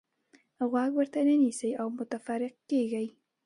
[0.69, 3.07] غوږ ورته نه نیسئ او متفرق کېږئ.